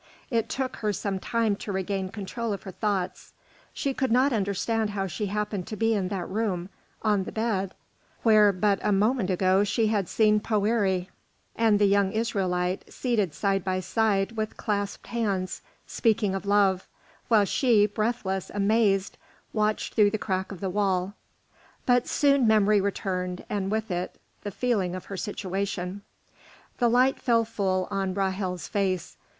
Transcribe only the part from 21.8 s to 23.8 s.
but soon memory returned, and